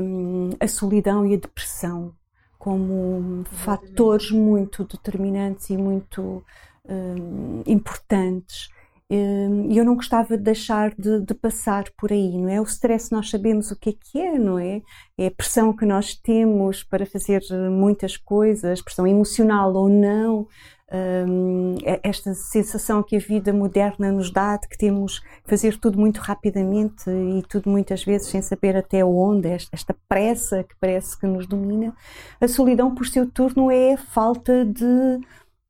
hum, 0.00 0.50
a 0.60 0.68
solidão 0.68 1.26
e 1.26 1.34
a 1.34 1.38
depressão, 1.38 2.14
como 2.60 3.42
fatores 3.46 4.30
muito 4.30 4.84
determinantes 4.84 5.70
e 5.70 5.76
muito 5.76 6.44
hum, 6.88 7.62
importantes 7.66 8.68
Hum, 9.12 9.66
e 9.68 9.76
eu 9.76 9.84
não 9.84 9.96
gostava 9.96 10.38
de 10.38 10.44
deixar 10.44 10.94
de, 10.94 11.20
de, 11.22 11.34
passar 11.34 11.82
por 11.98 12.12
aí, 12.12 12.38
não 12.38 12.48
é? 12.48 12.60
O 12.60 12.64
stress 12.64 13.10
nós 13.10 13.28
sabemos 13.28 13.72
o 13.72 13.76
que 13.76 13.90
é 13.90 13.92
que 13.92 14.20
é, 14.20 14.38
não 14.38 14.56
é? 14.56 14.82
É 15.18 15.26
a 15.26 15.30
pressão 15.32 15.72
que 15.76 15.84
nós 15.84 16.14
temos 16.14 16.84
para 16.84 17.04
fazer 17.04 17.42
muitas 17.72 18.16
coisas, 18.16 18.80
pressão 18.80 19.04
emocional 19.08 19.74
ou 19.74 19.88
não, 19.88 20.46
um, 20.92 21.76
é 21.84 22.00
esta 22.02 22.34
sensação 22.34 23.02
que 23.02 23.16
a 23.16 23.20
vida 23.20 23.52
moderna 23.52 24.10
nos 24.10 24.30
dá 24.30 24.56
de 24.56 24.68
que 24.68 24.76
temos 24.76 25.20
que 25.20 25.28
fazer 25.44 25.78
tudo 25.78 25.98
muito 25.98 26.18
rapidamente 26.18 27.08
e 27.08 27.42
tudo 27.48 27.70
muitas 27.70 28.04
vezes 28.04 28.28
sem 28.28 28.42
saber 28.42 28.76
até 28.76 29.04
onde, 29.04 29.48
esta, 29.48 29.96
pressa 30.08 30.64
que 30.64 30.74
parece 30.80 31.18
que 31.18 31.26
nos 31.26 31.46
domina. 31.46 31.94
A 32.40 32.48
solidão, 32.48 32.94
por 32.94 33.06
seu 33.06 33.30
turno, 33.30 33.70
é 33.70 33.94
a 33.94 33.98
falta 33.98 34.64
de 34.64 35.20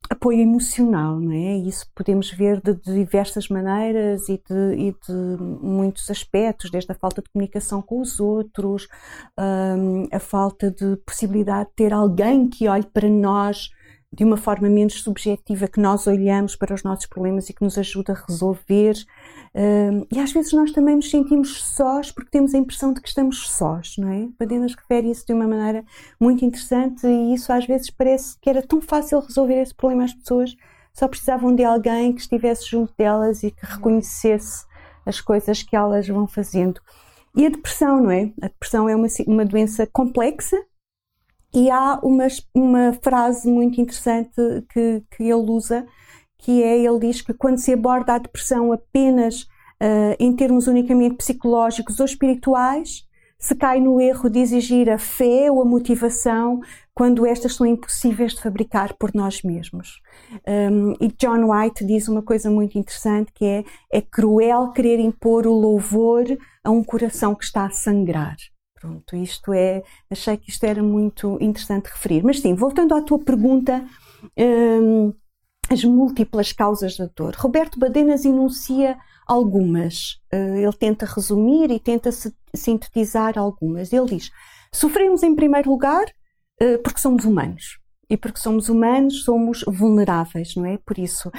apoio 0.08 0.40
emocional, 0.40 1.20
não 1.20 1.32
é? 1.32 1.56
Isso 1.56 1.86
podemos 1.94 2.30
ver 2.30 2.60
de, 2.60 2.74
de 2.74 2.94
diversas 2.94 3.48
maneiras 3.48 4.28
e 4.28 4.42
de, 4.48 4.74
e 4.74 4.92
de, 4.92 5.42
muitos 5.62 6.10
aspectos, 6.10 6.70
desde 6.70 6.90
a 6.90 6.94
falta 6.94 7.22
de 7.22 7.30
comunicação 7.30 7.82
com 7.82 8.00
os 8.00 8.18
outros, 8.18 8.88
um, 9.38 10.08
a 10.10 10.18
falta 10.18 10.70
de 10.70 10.96
possibilidade 11.06 11.68
de 11.68 11.76
ter 11.76 11.92
alguém 11.92 12.48
que 12.48 12.66
olhe 12.66 12.86
para 12.86 13.08
nós 13.08 13.70
de 14.12 14.24
uma 14.24 14.36
forma 14.36 14.68
menos 14.68 15.02
subjetiva, 15.02 15.68
que 15.68 15.80
nós 15.80 16.06
olhamos 16.06 16.56
para 16.56 16.74
os 16.74 16.82
nossos 16.82 17.06
problemas 17.06 17.48
e 17.48 17.52
que 17.52 17.62
nos 17.62 17.78
ajuda 17.78 18.12
a 18.12 18.24
resolver. 18.28 18.94
Um, 19.54 20.06
e 20.12 20.18
às 20.18 20.32
vezes 20.32 20.52
nós 20.52 20.72
também 20.72 20.96
nos 20.96 21.10
sentimos 21.10 21.64
sós 21.64 22.10
porque 22.10 22.30
temos 22.30 22.54
a 22.54 22.58
impressão 22.58 22.92
de 22.92 23.00
que 23.00 23.08
estamos 23.08 23.48
sós, 23.50 23.96
não 23.98 24.08
é? 24.08 24.28
Badenas 24.38 24.74
refere 24.74 25.10
isso 25.10 25.26
de 25.26 25.32
uma 25.32 25.46
maneira 25.46 25.84
muito 26.18 26.44
interessante 26.44 27.06
e 27.06 27.34
isso 27.34 27.52
às 27.52 27.66
vezes 27.66 27.90
parece 27.90 28.36
que 28.40 28.50
era 28.50 28.62
tão 28.62 28.80
fácil 28.80 29.20
resolver 29.20 29.60
esse 29.60 29.74
problema. 29.74 30.04
As 30.04 30.14
pessoas 30.14 30.56
só 30.92 31.06
precisavam 31.06 31.54
de 31.54 31.64
alguém 31.64 32.12
que 32.12 32.20
estivesse 32.20 32.68
junto 32.68 32.92
delas 32.98 33.44
e 33.44 33.52
que 33.52 33.64
reconhecesse 33.64 34.64
as 35.06 35.20
coisas 35.20 35.62
que 35.62 35.76
elas 35.76 36.06
vão 36.08 36.26
fazendo. 36.26 36.80
E 37.36 37.46
a 37.46 37.48
depressão, 37.48 38.02
não 38.02 38.10
é? 38.10 38.32
A 38.42 38.48
depressão 38.48 38.88
é 38.88 38.96
uma, 38.96 39.06
uma 39.26 39.44
doença 39.44 39.86
complexa 39.86 40.60
e 41.52 41.70
há 41.70 41.98
uma, 42.02 42.26
uma 42.54 42.92
frase 43.02 43.50
muito 43.50 43.80
interessante 43.80 44.34
que, 44.72 45.02
que 45.10 45.22
ele 45.24 45.50
usa 45.50 45.86
que 46.38 46.62
é, 46.62 46.78
ele 46.78 46.98
diz 46.98 47.20
que 47.20 47.34
quando 47.34 47.58
se 47.58 47.72
aborda 47.72 48.14
a 48.14 48.18
depressão 48.18 48.72
apenas 48.72 49.42
uh, 49.42 50.16
em 50.18 50.34
termos 50.34 50.66
unicamente 50.66 51.16
psicológicos 51.16 52.00
ou 52.00 52.06
espirituais, 52.06 53.04
se 53.38 53.54
cai 53.54 53.80
no 53.80 54.00
erro 54.00 54.28
de 54.28 54.38
exigir 54.38 54.90
a 54.90 54.98
fé 54.98 55.50
ou 55.50 55.62
a 55.62 55.64
motivação 55.64 56.60
quando 56.94 57.24
estas 57.24 57.56
são 57.56 57.66
impossíveis 57.66 58.34
de 58.34 58.42
fabricar 58.42 58.94
por 58.98 59.14
nós 59.14 59.42
mesmos. 59.42 60.00
Um, 60.46 60.92
e 61.00 61.08
John 61.18 61.50
White 61.50 61.84
diz 61.86 62.06
uma 62.06 62.22
coisa 62.22 62.50
muito 62.50 62.78
interessante 62.78 63.32
que 63.34 63.44
é 63.46 63.64
é 63.90 64.02
cruel 64.02 64.70
querer 64.72 64.98
impor 64.98 65.46
o 65.46 65.58
louvor 65.58 66.24
a 66.62 66.70
um 66.70 66.84
coração 66.84 67.34
que 67.34 67.44
está 67.44 67.64
a 67.64 67.70
sangrar. 67.70 68.36
Pronto, 68.80 69.14
isto 69.14 69.52
é, 69.52 69.82
achei 70.10 70.38
que 70.38 70.48
isto 70.48 70.64
era 70.64 70.82
muito 70.82 71.36
interessante 71.38 71.88
referir. 71.88 72.24
Mas 72.24 72.40
sim, 72.40 72.54
voltando 72.54 72.94
à 72.94 73.02
tua 73.02 73.18
pergunta, 73.18 73.84
um, 74.38 75.12
as 75.70 75.84
múltiplas 75.84 76.52
causas 76.54 76.96
da 76.96 77.06
dor. 77.14 77.34
Roberto 77.36 77.78
Badenas 77.78 78.24
enuncia 78.24 78.96
algumas. 79.26 80.18
Uh, 80.32 80.56
ele 80.56 80.72
tenta 80.72 81.04
resumir 81.04 81.70
e 81.70 81.78
tenta 81.78 82.10
sintetizar 82.54 83.38
algumas. 83.38 83.92
Ele 83.92 84.06
diz: 84.06 84.30
sofremos 84.72 85.22
em 85.22 85.34
primeiro 85.34 85.68
lugar 85.68 86.06
uh, 86.62 86.82
porque 86.82 87.00
somos 87.00 87.26
humanos. 87.26 87.78
E 88.08 88.16
porque 88.16 88.40
somos 88.40 88.70
humanos, 88.70 89.24
somos 89.24 89.62
vulneráveis, 89.68 90.56
não 90.56 90.64
é? 90.64 90.78
Por 90.78 90.98
isso, 90.98 91.30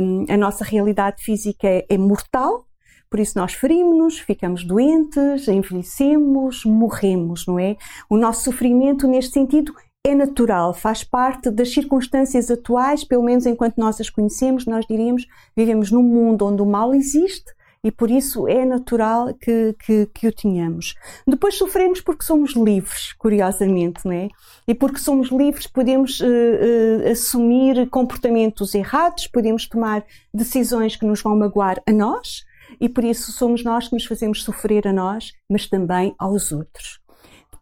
um, 0.00 0.24
a 0.32 0.36
nossa 0.38 0.64
realidade 0.64 1.22
física 1.22 1.68
é, 1.68 1.84
é 1.90 1.98
mortal, 1.98 2.67
por 3.10 3.20
isso 3.20 3.38
nós 3.38 3.54
ferimos-nos, 3.54 4.18
ficamos 4.18 4.64
doentes, 4.64 5.48
envelhecemos, 5.48 6.64
morremos, 6.64 7.46
não 7.46 7.58
é? 7.58 7.76
O 8.08 8.16
nosso 8.16 8.44
sofrimento, 8.44 9.06
neste 9.06 9.32
sentido, 9.32 9.74
é 10.04 10.14
natural, 10.14 10.72
faz 10.72 11.04
parte 11.04 11.50
das 11.50 11.72
circunstâncias 11.72 12.50
atuais, 12.50 13.04
pelo 13.04 13.22
menos 13.22 13.46
enquanto 13.46 13.78
nós 13.78 14.00
as 14.00 14.08
conhecemos, 14.08 14.64
nós 14.64 14.86
diríamos, 14.86 15.26
vivemos 15.56 15.90
num 15.90 16.02
mundo 16.02 16.46
onde 16.46 16.62
o 16.62 16.66
mal 16.66 16.94
existe 16.94 17.52
e 17.82 17.90
por 17.90 18.10
isso 18.10 18.48
é 18.48 18.64
natural 18.64 19.32
que, 19.34 19.74
que, 19.78 20.06
que 20.06 20.26
o 20.26 20.32
tenhamos. 20.32 20.94
Depois 21.26 21.54
sofremos 21.56 22.00
porque 22.00 22.24
somos 22.24 22.54
livres, 22.54 23.12
curiosamente, 23.12 24.00
não 24.04 24.12
é? 24.12 24.28
E 24.66 24.74
porque 24.74 24.98
somos 24.98 25.30
livres 25.30 25.66
podemos 25.66 26.20
uh, 26.20 26.24
uh, 26.26 27.10
assumir 27.10 27.88
comportamentos 27.88 28.74
errados, 28.74 29.26
podemos 29.26 29.68
tomar 29.68 30.04
decisões 30.34 30.96
que 30.96 31.06
nos 31.06 31.22
vão 31.22 31.36
magoar 31.36 31.80
a 31.86 31.92
nós, 31.92 32.44
e 32.80 32.88
por 32.88 33.04
isso 33.04 33.32
somos 33.32 33.64
nós 33.64 33.88
que 33.88 33.94
nos 33.94 34.04
fazemos 34.04 34.42
sofrer 34.42 34.86
a 34.86 34.92
nós, 34.92 35.32
mas 35.48 35.66
também 35.66 36.14
aos 36.18 36.52
outros. 36.52 37.00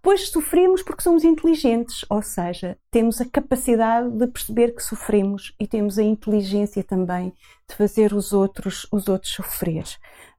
Depois 0.06 0.28
sofremos 0.28 0.84
porque 0.84 1.02
somos 1.02 1.24
inteligentes, 1.24 2.04
ou 2.08 2.22
seja, 2.22 2.78
temos 2.92 3.20
a 3.20 3.24
capacidade 3.24 4.08
de 4.08 4.28
perceber 4.28 4.72
que 4.72 4.80
sofremos 4.80 5.52
e 5.58 5.66
temos 5.66 5.98
a 5.98 6.02
inteligência 6.04 6.84
também 6.84 7.32
de 7.68 7.74
fazer 7.74 8.12
os 8.12 8.32
outros, 8.32 8.86
os 8.92 9.08
outros 9.08 9.32
sofrer. 9.32 9.82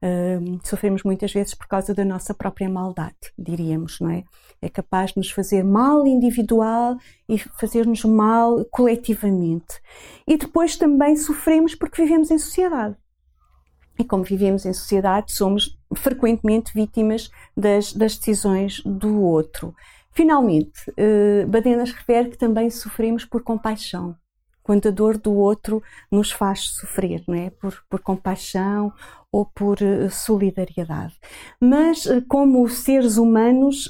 Uh, 0.02 0.58
sofremos 0.64 1.02
muitas 1.02 1.34
vezes 1.34 1.54
por 1.54 1.66
causa 1.66 1.92
da 1.92 2.02
nossa 2.02 2.32
própria 2.32 2.66
maldade, 2.66 3.14
diríamos, 3.38 4.00
não 4.00 4.08
é? 4.08 4.24
É 4.62 4.70
capaz 4.70 5.12
de 5.12 5.18
nos 5.18 5.30
fazer 5.30 5.62
mal 5.62 6.06
individual 6.06 6.96
e 7.28 7.38
fazer-nos 7.38 8.04
mal 8.04 8.64
coletivamente. 8.70 9.82
E 10.26 10.38
depois 10.38 10.78
também 10.78 11.14
sofremos 11.14 11.74
porque 11.74 12.02
vivemos 12.02 12.30
em 12.30 12.38
sociedade. 12.38 12.96
E 13.98 14.04
como 14.04 14.22
vivemos 14.22 14.64
em 14.64 14.72
sociedade, 14.72 15.32
somos 15.32 15.76
frequentemente 15.94 16.72
vítimas 16.72 17.30
das, 17.56 17.92
das 17.92 18.16
decisões 18.16 18.80
do 18.84 19.20
outro. 19.22 19.74
Finalmente, 20.12 20.90
uh, 20.90 21.46
Badenas 21.46 21.92
refere 21.92 22.30
que 22.30 22.38
também 22.38 22.70
sofremos 22.70 23.24
por 23.24 23.42
compaixão, 23.42 24.16
quando 24.62 24.88
a 24.88 24.90
dor 24.90 25.16
do 25.16 25.32
outro 25.32 25.82
nos 26.10 26.30
faz 26.30 26.70
sofrer, 26.70 27.22
não 27.26 27.34
é? 27.34 27.50
Por, 27.50 27.82
por 27.88 28.00
compaixão 28.00 28.92
ou 29.30 29.46
por 29.46 29.78
uh, 29.80 30.10
solidariedade. 30.10 31.14
Mas, 31.60 32.04
uh, 32.06 32.22
como 32.28 32.68
seres 32.68 33.16
humanos, 33.16 33.88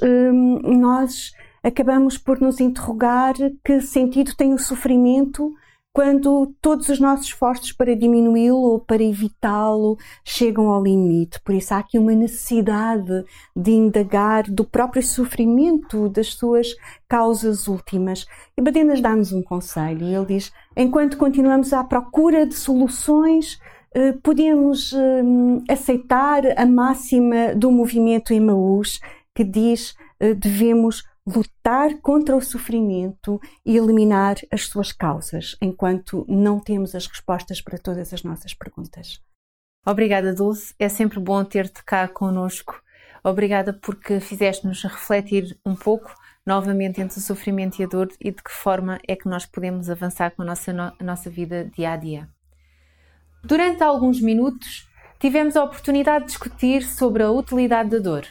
nós 0.62 1.32
acabamos 1.62 2.16
por 2.16 2.40
nos 2.40 2.60
interrogar 2.60 3.34
que 3.64 3.80
sentido 3.80 4.34
tem 4.36 4.54
o 4.54 4.58
sofrimento 4.58 5.54
quando 5.98 6.54
todos 6.62 6.88
os 6.90 7.00
nossos 7.00 7.26
esforços 7.26 7.72
para 7.72 7.96
diminuí-lo 7.96 8.56
ou 8.56 8.78
para 8.78 9.02
evitá-lo 9.02 9.98
chegam 10.24 10.68
ao 10.68 10.80
limite. 10.80 11.40
Por 11.40 11.56
isso 11.56 11.74
há 11.74 11.78
aqui 11.78 11.98
uma 11.98 12.14
necessidade 12.14 13.24
de 13.56 13.72
indagar 13.72 14.44
do 14.48 14.62
próprio 14.62 15.02
sofrimento, 15.02 16.08
das 16.08 16.34
suas 16.34 16.68
causas 17.08 17.66
últimas. 17.66 18.26
E 18.56 18.62
Badenas 18.62 19.00
dá-nos 19.00 19.32
um 19.32 19.42
conselho. 19.42 20.06
Ele 20.06 20.24
diz: 20.24 20.52
enquanto 20.76 21.16
continuamos 21.16 21.72
à 21.72 21.82
procura 21.82 22.46
de 22.46 22.54
soluções, 22.54 23.58
eh, 23.92 24.12
podemos 24.22 24.92
eh, 24.92 25.22
aceitar 25.68 26.42
a 26.56 26.64
máxima 26.64 27.56
do 27.56 27.72
movimento 27.72 28.32
Emaús 28.32 29.00
que 29.34 29.42
diz 29.42 29.96
eh, 30.20 30.34
devemos 30.34 31.02
lutar 31.28 31.98
contra 32.00 32.34
o 32.34 32.40
sofrimento 32.40 33.40
e 33.64 33.76
eliminar 33.76 34.36
as 34.50 34.66
suas 34.66 34.92
causas, 34.92 35.56
enquanto 35.60 36.24
não 36.28 36.58
temos 36.58 36.94
as 36.94 37.06
respostas 37.06 37.60
para 37.60 37.78
todas 37.78 38.12
as 38.14 38.22
nossas 38.22 38.54
perguntas. 38.54 39.20
Obrigada, 39.86 40.34
Dulce. 40.34 40.74
É 40.78 40.88
sempre 40.88 41.20
bom 41.20 41.44
ter-te 41.44 41.84
cá 41.84 42.08
conosco. 42.08 42.82
Obrigada 43.22 43.72
porque 43.72 44.20
fizeste-nos 44.20 44.82
refletir 44.82 45.58
um 45.64 45.74
pouco 45.74 46.14
novamente 46.46 47.00
entre 47.00 47.18
o 47.18 47.20
sofrimento 47.22 47.78
e 47.78 47.84
a 47.84 47.86
dor 47.86 48.08
e 48.20 48.30
de 48.30 48.42
que 48.42 48.50
forma 48.50 48.98
é 49.06 49.14
que 49.14 49.28
nós 49.28 49.44
podemos 49.44 49.90
avançar 49.90 50.30
com 50.30 50.42
a 50.42 50.44
nossa, 50.46 50.94
a 50.98 51.04
nossa 51.04 51.28
vida 51.28 51.70
dia 51.76 51.92
a 51.92 51.96
dia. 51.96 52.28
Durante 53.44 53.82
alguns 53.82 54.20
minutos, 54.20 54.88
tivemos 55.18 55.56
a 55.56 55.64
oportunidade 55.64 56.24
de 56.24 56.30
discutir 56.30 56.82
sobre 56.82 57.22
a 57.22 57.30
utilidade 57.30 57.90
da 57.90 57.98
dor. 57.98 58.26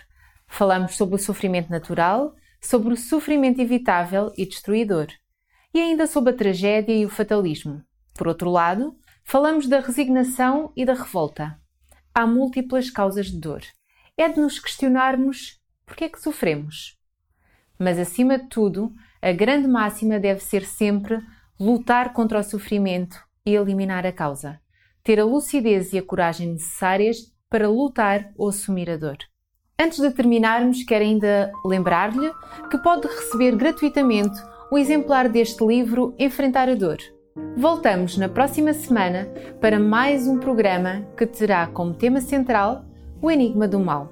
Falamos 0.48 0.96
sobre 0.96 1.16
o 1.16 1.20
sofrimento 1.20 1.70
natural, 1.70 2.34
sobre 2.62 2.94
o 2.94 2.98
sofrimento 2.98 3.62
evitável 3.62 4.32
e 4.38 4.46
destruidor, 4.46 5.08
e 5.74 5.80
ainda 5.80 6.08
sobre 6.08 6.32
a 6.32 6.36
tragédia 6.36 6.94
e 6.94 7.06
o 7.06 7.10
fatalismo. 7.10 7.84
Por 8.14 8.28
outro 8.28 8.50
lado, 8.50 8.98
falamos 9.24 9.68
da 9.68 9.80
resignação 9.80 10.72
e 10.76 10.86
da 10.86 10.94
revolta. 10.94 11.60
Há 12.14 12.26
múltiplas 12.26 12.90
causas 12.90 13.28
de 13.28 13.40
dor. 13.40 13.62
É 14.18 14.28
de 14.28 14.40
nos 14.40 14.58
questionarmos 14.58 15.60
por 15.86 15.96
que 15.96 16.06
é 16.06 16.10
que 16.10 16.20
sofremos. 16.20 16.98
Mas, 17.78 18.00
acima 18.00 18.40
de 18.40 18.48
tudo, 18.50 18.92
a 19.22 19.32
grande 19.32 19.68
máxima 19.68 20.20
deve 20.20 20.40
ser 20.42 20.66
sempre 20.66 21.22
lutar 21.60 22.14
contra 22.14 22.40
o 22.40 22.44
sofrimento 22.44 23.18
e 23.46 23.54
eliminar 23.54 24.06
a 24.06 24.12
causa. 24.12 24.60
Ter 25.04 25.20
a 25.20 25.26
lucidez 25.26 25.94
e 25.94 25.98
a 25.98 26.04
coragem 26.04 26.54
necessárias 26.54 27.32
para 27.50 27.70
lutar 27.70 28.32
ou 28.36 28.50
assumir 28.50 28.90
a 28.90 28.98
dor. 28.98 29.18
Antes 29.80 30.00
de 30.00 30.10
terminarmos, 30.10 30.84
quero 30.84 31.06
ainda 31.06 31.52
lembrar-lhe 31.64 32.32
que 32.72 32.80
pode 32.80 33.08
receber 33.08 33.56
gratuitamente 33.56 34.42
o 34.72 34.78
exemplar 34.78 35.30
deste 35.30 35.64
livro 35.64 36.16
Enfrentar 36.18 36.68
a 36.68 36.74
Dor. 36.74 36.98
Voltamos 37.56 38.18
na 38.18 38.28
próxima 38.28 38.74
semana 38.74 39.32
para 39.62 39.80
mais 39.80 40.28
um 40.28 40.40
programa 40.40 41.08
que 41.16 41.28
terá 41.28 41.68
como 41.68 41.94
tema 41.94 42.20
central 42.20 42.86
o 43.22 43.30
Enigma 43.30 43.68
do 43.68 43.80
Mal. 43.80 44.12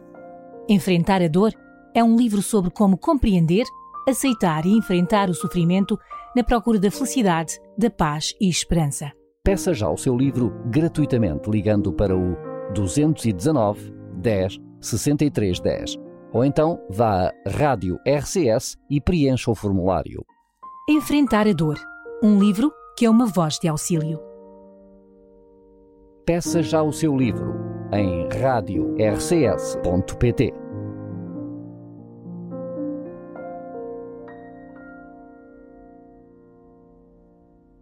Enfrentar 0.69 1.23
a 1.23 1.27
Dor 1.27 1.51
é 1.95 2.03
um 2.03 2.15
livro 2.15 2.43
sobre 2.43 2.69
como 2.69 2.95
compreender, 2.95 3.65
aceitar 4.07 4.67
e 4.67 4.77
enfrentar 4.77 5.31
o 5.31 5.33
sofrimento 5.33 5.97
na 6.35 6.43
procura 6.43 6.77
da 6.77 6.91
felicidade, 6.91 7.59
da 7.75 7.89
paz 7.89 8.35
e 8.39 8.47
esperança. 8.47 9.11
Peça 9.43 9.73
já 9.73 9.89
o 9.89 9.97
seu 9.97 10.15
livro 10.15 10.53
gratuitamente 10.67 11.49
ligando 11.49 11.91
para 11.91 12.15
o 12.15 12.37
219 12.71 13.95
10 14.13 14.59
6310. 14.85 15.97
Ou 16.33 16.43
então 16.43 16.79
vá 16.89 17.27
à 17.27 17.33
Rádio 17.49 17.97
RCS 18.05 18.77
e 18.89 18.99
preencha 18.99 19.49
o 19.51 19.55
formulário. 19.55 20.25
Enfrentar 20.89 21.47
a 21.47 21.53
Dor. 21.53 21.79
Um 22.21 22.39
livro 22.39 22.71
que 22.97 23.05
é 23.05 23.09
uma 23.09 23.25
voz 23.25 23.57
de 23.59 23.67
auxílio. 23.67 24.19
Peça 26.25 26.63
já 26.63 26.81
o 26.81 26.91
seu 26.91 27.15
livro 27.15 27.53
em 27.91 28.27
radiorcs.pt. 28.29 29.05